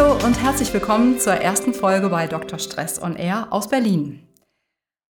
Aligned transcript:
Hallo 0.00 0.14
und 0.24 0.42
herzlich 0.42 0.72
willkommen 0.72 1.20
zur 1.20 1.34
ersten 1.34 1.74
Folge 1.74 2.08
bei 2.08 2.26
Dr. 2.26 2.58
Stress 2.58 3.02
on 3.02 3.16
Air 3.16 3.48
aus 3.50 3.68
Berlin. 3.68 4.26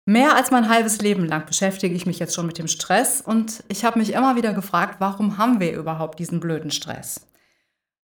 Mehr 0.06 0.34
als 0.38 0.50
mein 0.50 0.70
halbes 0.70 1.02
Leben 1.02 1.26
lang 1.26 1.46
beschäftige 1.46 1.94
ich 1.94 2.06
mich 2.06 2.20
jetzt 2.20 2.34
schon 2.34 2.48
mit 2.48 2.58
dem 2.58 2.70
Stress 2.70 3.20
und 3.20 3.66
ich 3.68 3.84
habe 3.84 4.00
mich 4.00 4.14
immer 4.14 4.38
wieder 4.38 4.54
gefragt, 4.54 4.96
warum 5.00 5.38
haben 5.38 5.60
wir 5.60 5.74
überhaupt 5.74 6.20
diesen 6.20 6.40
blöden 6.40 6.72
Stress? 6.72 7.28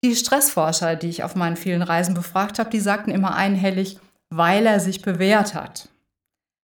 Die 0.03 0.15
Stressforscher, 0.15 0.95
die 0.95 1.09
ich 1.09 1.23
auf 1.23 1.33
meinen 1.33 1.55
vielen 1.55 1.81
Reisen 1.81 2.13
befragt 2.13 2.59
habe, 2.59 2.69
die 2.69 2.79
sagten 2.79 3.09
immer 3.09 3.33
einhellig, 3.33 3.97
weil 4.29 4.67
er 4.67 4.79
sich 4.79 5.01
bewährt 5.01 5.55
hat. 5.55 5.89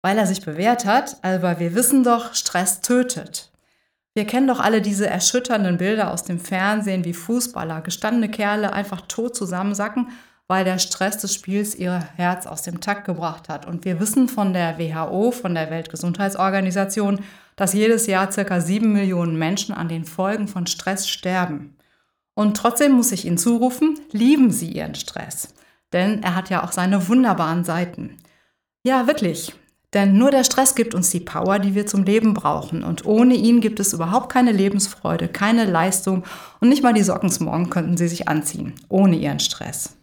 Weil 0.03 0.19
er 0.19 0.27
sich 0.29 0.41
bewährt 0.41 0.85
hat, 0.85 1.17
aber 1.25 1.59
wir 1.59 1.75
wissen 1.75 2.05
doch, 2.05 2.33
Stress 2.33 2.81
tötet. 2.81 3.51
Wir 4.17 4.25
kennen 4.25 4.47
doch 4.47 4.61
alle 4.61 4.81
diese 4.81 5.07
erschütternden 5.07 5.77
Bilder 5.77 6.11
aus 6.11 6.25
dem 6.25 6.41
Fernsehen, 6.41 7.05
wie 7.05 7.13
Fußballer, 7.13 7.83
gestandene 7.83 8.31
Kerle 8.31 8.73
einfach 8.73 9.03
tot 9.03 9.37
zusammensacken, 9.37 10.09
weil 10.49 10.65
der 10.65 10.79
Stress 10.79 11.19
des 11.19 11.35
Spiels 11.35 11.75
ihr 11.75 12.03
Herz 12.17 12.47
aus 12.47 12.63
dem 12.63 12.81
Takt 12.81 13.05
gebracht 13.05 13.51
hat. 13.51 13.67
Und 13.67 13.85
wir 13.85 14.01
wissen 14.01 14.31
von 14.31 14.55
der 14.55 14.79
WHO, 14.79 15.33
von 15.33 15.55
der 15.55 15.71
Weltgesundheitsorganisation, 15.71 17.21
dass 17.57 17.75
jedes 17.75 18.07
Jahr 18.07 18.33
circa 18.33 18.63
sieben 18.63 18.95
Millionen 18.95 19.39
Menschen 19.39 19.75
an 19.75 19.91
den 19.91 20.07
Folgen 20.07 20.49
von 20.49 20.67
Stress 20.67 21.07
sterben. 21.07 21.77
Und 22.33 22.57
trotzdem 22.57 22.93
muss 22.93 23.13
ich 23.13 23.27
Ihnen 23.27 23.37
zurufen, 23.37 24.01
lieben 24.13 24.51
Sie 24.51 24.73
Ihren 24.73 24.95
Stress. 24.95 25.53
Denn 25.93 26.23
er 26.23 26.35
hat 26.35 26.49
ja 26.49 26.65
auch 26.65 26.73
seine 26.73 27.07
wunderbaren 27.09 27.65
Seiten. 27.65 28.17
Ja, 28.83 29.07
wirklich. 29.07 29.53
Denn 29.95 30.19
nur 30.19 30.31
der 30.31 30.45
Stress 30.45 30.75
gibt 30.75 30.95
uns 30.95 31.11
die 31.11 31.21
Power, 31.21 31.59
die 31.59 31.75
wir 31.75 31.87
zum 31.87 32.05
Leben 32.05 32.35
brauchen. 32.35 32.83
Und 32.83 33.07
ohne 33.07 33.35
ihn 33.35 33.61
gibt 33.61 33.81
es 33.81 33.93
überhaupt 33.93 34.31
keine 34.31 34.53
Lebensfreude, 34.53 35.29
keine 35.29 35.65
Leistung 35.65 36.25
und 36.61 36.69
nicht 36.69 36.83
mal 36.83 36.93
die 36.93 37.03
Socken 37.03 37.33
morgen 37.41 37.71
könnten 37.71 37.97
sie 37.97 38.09
sich 38.09 38.29
anziehen, 38.29 38.75
ohne 38.89 39.17
ihren 39.17 39.41
Stress. 39.41 39.97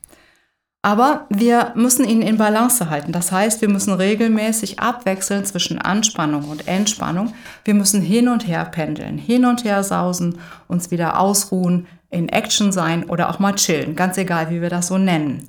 Aber 0.85 1.27
wir 1.29 1.71
müssen 1.75 2.03
ihn 2.03 2.21
in 2.21 2.37
Balance 2.37 2.89
halten. 2.89 3.13
Das 3.13 3.31
heißt, 3.31 3.61
wir 3.61 3.69
müssen 3.69 3.93
regelmäßig 3.93 4.79
abwechseln 4.79 5.45
zwischen 5.45 5.79
Anspannung 5.79 6.49
und 6.49 6.67
Entspannung. 6.67 7.33
Wir 7.63 7.73
müssen 7.73 8.01
hin 8.01 8.27
und 8.27 8.45
her 8.47 8.65
pendeln, 8.65 9.17
hin 9.17 9.45
und 9.45 9.63
her 9.63 9.81
sausen, 9.83 10.39
uns 10.67 10.91
wieder 10.91 11.19
ausruhen, 11.19 11.87
in 12.09 12.27
Action 12.27 12.73
sein 12.73 13.05
oder 13.05 13.29
auch 13.29 13.39
mal 13.39 13.55
chillen, 13.55 13.95
ganz 13.95 14.17
egal, 14.17 14.49
wie 14.49 14.61
wir 14.61 14.69
das 14.69 14.87
so 14.87 14.97
nennen. 14.97 15.47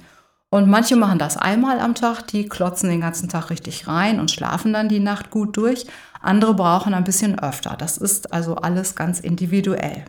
Und 0.50 0.68
manche 0.68 0.96
machen 0.96 1.18
das 1.18 1.36
einmal 1.36 1.80
am 1.80 1.94
Tag, 1.94 2.28
die 2.28 2.48
klotzen 2.48 2.88
den 2.88 3.00
ganzen 3.00 3.28
Tag 3.28 3.50
richtig 3.50 3.88
rein 3.88 4.20
und 4.20 4.30
schlafen 4.30 4.72
dann 4.72 4.88
die 4.88 5.00
Nacht 5.00 5.30
gut 5.30 5.56
durch. 5.56 5.86
Andere 6.20 6.54
brauchen 6.54 6.94
ein 6.94 7.04
bisschen 7.04 7.38
öfter. 7.38 7.76
Das 7.76 7.96
ist 7.96 8.32
also 8.32 8.56
alles 8.56 8.94
ganz 8.94 9.20
individuell. 9.20 10.04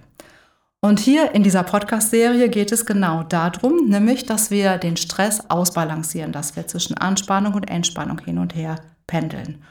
Und 0.81 0.99
hier 0.99 1.33
in 1.33 1.41
dieser 1.41 1.63
Podcast-Serie 1.63 2.47
geht 2.49 2.71
es 2.71 2.85
genau 2.85 3.23
darum, 3.23 3.89
nämlich, 3.89 4.27
dass 4.27 4.51
wir 4.51 4.77
den 4.77 4.97
Stress 4.97 5.49
ausbalancieren, 5.49 6.31
dass 6.31 6.55
wir 6.55 6.67
zwischen 6.67 6.95
Anspannung 6.95 7.55
und 7.55 7.67
Entspannung 7.67 8.19
hin 8.19 8.37
und 8.37 8.53
her 8.53 8.75
pendeln. 9.07 9.63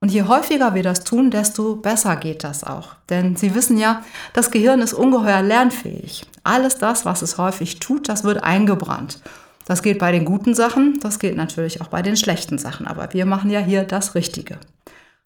Und 0.00 0.10
je 0.10 0.22
häufiger 0.22 0.74
wir 0.74 0.82
das 0.82 1.04
tun, 1.04 1.30
desto 1.30 1.76
besser 1.76 2.16
geht 2.16 2.42
das 2.42 2.64
auch. 2.64 2.94
Denn 3.10 3.36
Sie 3.36 3.54
wissen 3.54 3.76
ja, 3.76 4.02
das 4.32 4.50
Gehirn 4.50 4.80
ist 4.80 4.94
ungeheuer 4.94 5.42
lernfähig. 5.42 6.26
Alles 6.42 6.78
das, 6.78 7.04
was 7.04 7.20
es 7.20 7.36
häufig 7.36 7.78
tut, 7.78 8.08
das 8.08 8.24
wird 8.24 8.42
eingebrannt. 8.42 9.20
Das 9.64 9.82
geht 9.82 9.98
bei 9.98 10.12
den 10.12 10.24
guten 10.24 10.54
Sachen, 10.54 10.98
das 11.00 11.18
geht 11.18 11.36
natürlich 11.36 11.80
auch 11.80 11.88
bei 11.88 12.02
den 12.02 12.16
schlechten 12.16 12.58
Sachen, 12.58 12.86
aber 12.86 13.12
wir 13.12 13.26
machen 13.26 13.50
ja 13.50 13.60
hier 13.60 13.84
das 13.84 14.14
Richtige. 14.14 14.58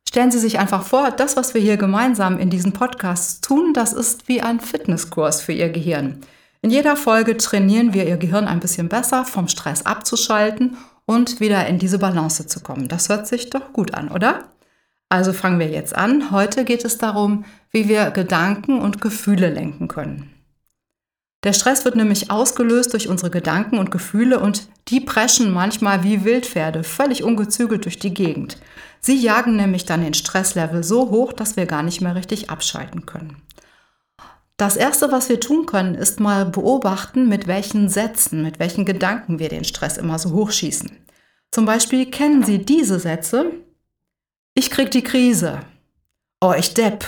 Stellen 0.09 0.31
Sie 0.31 0.39
sich 0.39 0.59
einfach 0.59 0.83
vor, 0.83 1.11
das, 1.11 1.37
was 1.37 1.55
wir 1.55 1.61
hier 1.61 1.77
gemeinsam 1.77 2.39
in 2.39 2.51
diesen 2.51 2.73
Podcasts 2.73 3.41
tun, 3.41 3.73
das 3.75 3.93
ist 3.93 4.29
wie 4.29 4.41
ein 4.41 4.61
Fitnesskurs 4.61 5.41
für 5.41 5.53
Ihr 5.53 5.71
Gehirn. 5.71 6.21
In 6.63 6.71
jeder 6.71 6.97
Folge 6.97 7.37
trainieren 7.37 7.93
wir 7.93 8.07
Ihr 8.07 8.17
Gehirn 8.17 8.47
ein 8.47 8.61
bisschen 8.61 8.89
besser, 8.89 9.25
vom 9.25 9.49
Stress 9.49 9.85
abzuschalten 9.85 10.77
und 11.07 11.41
wieder 11.41 11.67
in 11.67 11.79
diese 11.79 11.99
Balance 11.99 12.47
zu 12.47 12.61
kommen. 12.61 12.89
Das 12.89 13.09
hört 13.09 13.27
sich 13.27 13.51
doch 13.51 13.73
gut 13.73 13.95
an, 13.95 14.09
oder? 14.09 14.45
Also 15.09 15.33
fangen 15.33 15.61
wir 15.61 15.69
jetzt 15.69 15.95
an. 15.95 16.31
Heute 16.31 16.65
geht 16.65 16.85
es 16.85 16.99
darum, 16.99 17.45
wie 17.71 17.89
wir 17.89 18.11
Gedanken 18.11 18.81
und 18.81 19.01
Gefühle 19.01 19.51
lenken 19.51 19.87
können. 19.87 20.36
Der 21.47 21.53
Stress 21.53 21.85
wird 21.85 21.95
nämlich 21.95 22.33
ausgelöst 22.33 22.93
durch 22.93 23.07
unsere 23.07 23.31
Gedanken 23.31 23.79
und 23.79 23.93
Gefühle 23.93 24.41
und 24.41 24.67
die 24.89 24.99
preschen 24.99 25.53
manchmal 25.53 26.03
wie 26.03 26.25
Wildpferde 26.25 26.83
völlig 26.83 27.23
ungezügelt 27.23 27.85
durch 27.85 28.01
die 28.01 28.13
Gegend. 28.13 28.59
Sie 28.99 29.15
jagen 29.15 29.55
nämlich 29.55 29.85
dann 29.85 30.03
den 30.03 30.15
Stresslevel 30.15 30.83
so 30.83 31.09
hoch, 31.11 31.33
dass 31.33 31.57
wir 31.57 31.67
gar 31.67 31.85
nicht 31.85 32.01
mehr 32.01 32.17
richtig 32.17 32.51
abschalten 32.51 33.07
können. 33.07 33.37
Das 34.57 34.75
Erste, 34.75 35.13
was 35.13 35.29
wir 35.29 35.39
tun 35.39 35.67
können, 35.67 35.95
ist 35.95 36.19
mal 36.19 36.47
beobachten, 36.47 37.29
mit 37.29 37.47
welchen 37.47 37.89
Sätzen, 37.89 38.43
mit 38.43 38.59
welchen 38.59 38.85
Gedanken 38.85 39.39
wir 39.39 39.49
den 39.49 39.63
Stress 39.63 39.99
immer 39.99 40.19
so 40.19 40.33
hochschießen. 40.33 40.91
Zum 41.53 41.65
Beispiel 41.65 42.11
kennen 42.11 42.43
Sie 42.43 42.59
diese 42.59 42.99
Sätze. 42.99 43.53
Ich 44.55 44.69
krieg 44.69 44.91
die 44.91 45.05
Krise. 45.05 45.61
Oh, 46.41 46.55
ich 46.59 46.75
depp. 46.75 47.07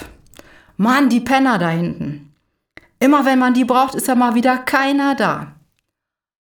Mann, 0.77 1.09
die 1.09 1.23
Penner 1.23 1.59
da 1.59 1.71
hinten. 1.71 2.28
Immer 3.01 3.25
wenn 3.25 3.39
man 3.39 3.55
die 3.55 3.65
braucht, 3.65 3.95
ist 3.95 4.09
ja 4.09 4.15
mal 4.15 4.35
wieder 4.35 4.59
keiner 4.59 5.15
da. 5.15 5.55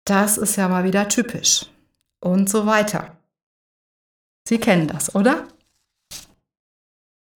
Das 0.06 0.38
ist 0.38 0.56
ja 0.56 0.68
mal 0.68 0.84
wieder 0.84 1.08
typisch. 1.08 1.68
Und 2.22 2.50
so 2.50 2.66
weiter. 2.66 3.18
Sie 4.48 4.58
kennen 4.58 4.88
das, 4.88 5.14
oder? 5.14 5.48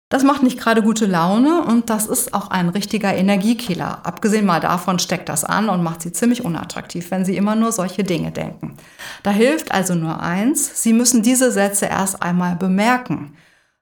Das 0.10 0.24
macht 0.24 0.44
nicht 0.44 0.60
gerade 0.60 0.84
gute 0.84 1.08
Laune 1.08 1.64
und 1.64 1.90
das 1.90 2.06
ist 2.06 2.36
auch 2.36 2.52
ein 2.52 2.70
richtiger 2.70 3.16
Energiekiller. 3.16 4.06
Abgesehen 4.06 4.46
mal 4.46 4.60
davon 4.60 5.00
steckt 5.00 5.28
das 5.28 5.44
an 5.44 5.70
und 5.70 5.82
macht 5.82 6.04
sie 6.04 6.12
ziemlich 6.12 6.46
unattraktiv, 6.46 7.10
wenn 7.10 7.26
sie 7.26 7.36
immer 7.36 7.56
nur 7.56 7.72
solche 7.72 8.04
Dinge 8.04 8.32
denken. 8.32 8.78
Da 9.24 9.32
hilft 9.32 9.72
also 9.72 9.96
nur 9.96 10.20
eins, 10.20 10.84
Sie 10.84 10.94
müssen 10.94 11.24
diese 11.24 11.52
Sätze 11.52 11.88
erst 11.88 12.22
einmal 12.22 12.56
bemerken. 12.56 13.36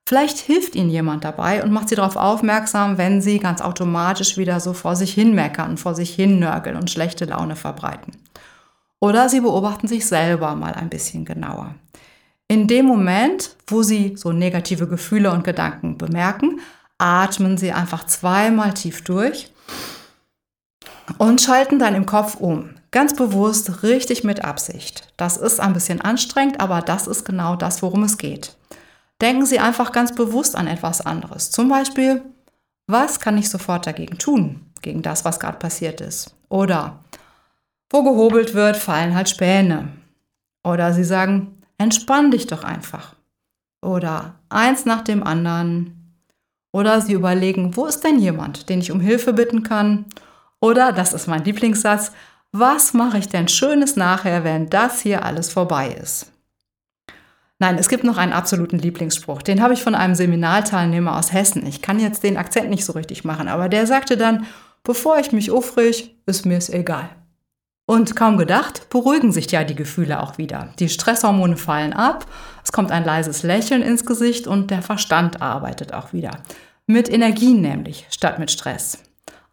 Vielleicht 0.08 0.40
hilft 0.40 0.76
Ihnen 0.76 0.90
jemand 0.90 1.24
dabei 1.24 1.64
und 1.64 1.72
macht 1.72 1.90
Sie 1.90 1.96
darauf 1.96 2.16
aufmerksam, 2.16 2.98
wenn 2.98 3.22
Sie 3.22 3.40
ganz 3.40 3.62
automatisch 3.62 4.38
wieder 4.38 4.60
so 4.60 4.74
vor 4.74 4.96
sich 4.96 5.14
hin 5.14 5.34
meckern, 5.34 5.78
vor 5.78 5.96
sich 5.96 6.14
hin 6.14 6.40
nörgeln 6.40 6.76
und 6.76 6.90
schlechte 6.90 7.26
Laune 7.26 7.56
verbreiten. 7.56 8.18
Oder 9.00 9.30
Sie 9.30 9.40
beobachten 9.40 9.88
sich 9.88 10.06
selber 10.06 10.56
mal 10.56 10.74
ein 10.74 10.90
bisschen 10.90 11.26
genauer. 11.26 11.76
In 12.48 12.68
dem 12.68 12.86
Moment, 12.86 13.56
wo 13.68 13.82
Sie 13.82 14.16
so 14.18 14.34
negative 14.34 14.88
Gefühle 14.88 15.32
und 15.32 15.44
Gedanken 15.44 15.98
bemerken, 15.98 16.60
atmen 16.98 17.58
Sie 17.58 17.72
einfach 17.72 18.06
zweimal 18.06 18.74
tief 18.74 19.04
durch 19.04 19.52
und 21.18 21.42
schalten 21.42 21.80
dann 21.80 21.96
im 21.96 22.06
Kopf 22.06 22.36
um. 22.36 22.72
Ganz 22.92 23.16
bewusst, 23.16 23.84
richtig 23.84 24.26
mit 24.26 24.44
Absicht. 24.44 25.14
Das 25.16 25.38
ist 25.38 25.62
ein 25.62 25.72
bisschen 25.72 26.02
anstrengend, 26.02 26.60
aber 26.60 26.82
das 26.82 27.08
ist 27.08 27.24
genau 27.24 27.56
das, 27.56 27.82
worum 27.82 28.04
es 28.04 28.18
geht. 28.18 28.58
Denken 29.22 29.46
Sie 29.46 29.60
einfach 29.60 29.92
ganz 29.92 30.14
bewusst 30.16 30.56
an 30.56 30.68
etwas 30.68 31.02
anderes. 31.02 31.52
Zum 31.52 31.70
Beispiel, 31.70 32.24
was 32.88 33.20
kann 33.20 33.38
ich 33.38 33.50
sofort 33.50 33.86
dagegen 33.86 34.18
tun, 34.18 34.72
gegen 34.82 35.04
das, 35.04 35.24
was 35.24 35.40
gerade 35.40 35.60
passiert 35.60 36.02
ist? 36.02 36.36
Oder 36.50 37.04
wo 37.92 38.04
gehobelt 38.04 38.54
wird, 38.54 38.78
fallen 38.78 39.16
halt 39.16 39.30
Späne. 39.30 39.90
Oder 40.64 40.94
Sie 40.94 41.04
sagen, 41.04 41.62
entspann 41.78 42.32
dich 42.32 42.48
doch 42.48 42.64
einfach. 42.64 43.16
Oder 43.82 44.36
eins 44.50 44.86
nach 44.86 45.02
dem 45.02 45.24
anderen. 45.24 46.16
Oder 46.72 47.02
Sie 47.02 47.14
überlegen, 47.14 47.76
wo 47.76 47.86
ist 47.86 48.04
denn 48.04 48.20
jemand, 48.20 48.70
den 48.70 48.80
ich 48.80 48.92
um 48.92 49.00
Hilfe 49.00 49.34
bitten 49.34 49.62
kann? 49.62 50.06
Oder, 50.60 50.94
das 50.94 51.14
ist 51.14 51.28
mein 51.28 51.44
Lieblingssatz, 51.44 52.12
was 52.52 52.94
mache 52.94 53.18
ich 53.18 53.30
denn 53.30 53.48
Schönes 53.48 53.96
nachher, 53.96 54.44
wenn 54.44 54.70
das 54.70 55.02
hier 55.02 55.26
alles 55.26 55.52
vorbei 55.52 55.90
ist? 56.02 56.32
Nein, 57.62 57.78
es 57.78 57.90
gibt 57.90 58.04
noch 58.04 58.18
einen 58.18 58.34
absoluten 58.34 58.80
Lieblingsspruch. 58.80 59.44
Den 59.44 59.62
habe 59.62 59.76
ich 59.76 59.84
von 59.84 59.94
einem 59.94 60.16
Seminarteilnehmer 60.16 61.16
aus 61.16 61.32
Hessen. 61.32 61.64
Ich 61.68 61.84
kann 61.84 62.00
jetzt 62.00 62.24
den 62.24 62.36
Akzent 62.36 62.72
nicht 62.72 62.84
so 62.84 62.94
richtig 62.94 63.24
machen, 63.24 63.48
aber 63.48 63.70
der 63.70 63.86
sagte 63.86 64.18
dann, 64.18 64.48
bevor 64.84 65.20
ich 65.20 65.32
mich 65.32 65.52
aufreg, 65.52 66.16
ist 66.26 66.48
mir 66.48 66.58
es 66.58 66.72
egal. 66.72 67.10
Und 67.86 68.16
kaum 68.16 68.38
gedacht, 68.38 68.90
beruhigen 68.90 69.32
sich 69.32 69.52
ja 69.52 69.64
die 69.64 69.76
Gefühle 69.76 70.24
auch 70.24 70.40
wieder. 70.40 70.74
Die 70.80 70.90
Stresshormone 70.90 71.56
fallen 71.56 71.94
ab, 71.94 72.26
es 72.64 72.72
kommt 72.72 72.90
ein 72.90 73.06
leises 73.06 73.44
Lächeln 73.44 73.84
ins 73.84 74.08
Gesicht 74.08 74.48
und 74.48 74.72
der 74.72 74.82
Verstand 74.82 75.44
arbeitet 75.44 75.94
auch 75.94 76.14
wieder. 76.14 76.40
Mit 76.88 77.10
Energien 77.10 77.62
nämlich, 77.62 78.08
statt 78.10 78.40
mit 78.40 78.50
Stress. 78.50 78.98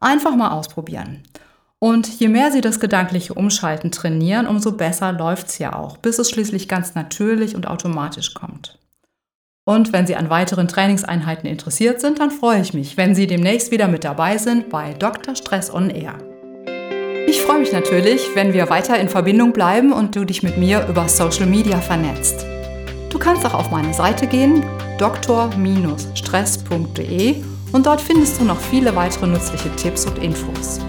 Einfach 0.00 0.34
mal 0.34 0.52
ausprobieren. 0.52 1.25
Und 1.81 2.09
je 2.19 2.29
mehr 2.29 2.51
Sie 2.51 2.61
das 2.61 2.81
gedankliche 2.81 3.35
Umschalten 3.35 3.93
trainieren, 3.93 4.49
umso 4.49 4.73
besser 4.73 5.13
läuft 5.13 5.49
es 5.49 5.59
ja 5.59 5.75
auch, 5.75 5.97
bis 5.97 6.19
es 6.19 6.31
schließlich 6.31 6.69
ganz 6.69 6.97
natürlich 6.97 7.55
und 7.55 7.69
automatisch 7.69 8.35
kommt. 8.35 8.79
Und 9.65 9.93
wenn 9.93 10.07
Sie 10.07 10.17
an 10.17 10.31
weiteren 10.31 10.67
Trainingseinheiten 10.67 11.49
interessiert 11.49 12.01
sind, 12.01 12.21
dann 12.21 12.31
freue 12.31 12.63
ich 12.63 12.75
mich, 12.75 12.97
wenn 12.97 13.15
Sie 13.15 13.27
demnächst 13.27 13.71
wieder 13.71 13.87
mit 13.87 14.03
dabei 14.03 14.39
sind 14.39 14.71
bei 14.71 14.95
Dr. 14.95 15.37
Stress 15.37 15.73
on 15.73 15.91
Air. 15.91 16.19
Ich 17.29 17.43
freue 17.43 17.59
mich 17.59 17.73
natürlich, 17.73 18.35
wenn 18.35 18.55
wir 18.55 18.71
weiter 18.71 18.99
in 18.99 19.11
Verbindung 19.11 19.53
bleiben 19.53 19.93
und 19.93 20.17
du 20.17 20.25
dich 20.25 20.43
mit 20.43 20.57
mir 20.57 20.87
über 20.89 21.07
Social 21.09 21.45
Media 21.45 21.79
vernetzt. 21.79 22.47
Du 23.11 23.19
kannst 23.19 23.45
auch 23.45 23.53
auf 23.55 23.71
meine 23.71 23.93
Seite 23.93 24.27
gehen, 24.27 24.65
dr-stress.de 24.99 27.37
und 27.73 27.87
dort 27.87 28.01
findest 28.01 28.41
du 28.41 28.45
noch 28.45 28.59
viele 28.59 28.97
weitere 28.97 29.27
nützliche 29.27 29.69
Tipps 29.77 30.07
und 30.07 30.17
Infos. 30.19 30.81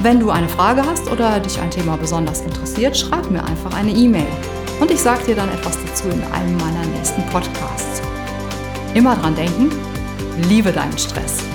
Wenn 0.00 0.20
du 0.20 0.30
eine 0.30 0.48
Frage 0.48 0.82
hast 0.84 1.10
oder 1.10 1.40
dich 1.40 1.58
ein 1.60 1.70
Thema 1.70 1.96
besonders 1.96 2.40
interessiert, 2.42 2.96
schreib 2.96 3.30
mir 3.30 3.42
einfach 3.44 3.74
eine 3.74 3.90
E-Mail 3.90 4.26
und 4.80 4.90
ich 4.90 5.00
sage 5.00 5.24
dir 5.24 5.36
dann 5.36 5.48
etwas 5.50 5.78
dazu 5.84 6.08
in 6.08 6.22
einem 6.32 6.56
meiner 6.58 6.84
nächsten 6.86 7.24
Podcasts. 7.26 8.02
Immer 8.92 9.16
dran 9.16 9.34
denken, 9.34 9.70
liebe 10.48 10.72
deinen 10.72 10.98
Stress. 10.98 11.53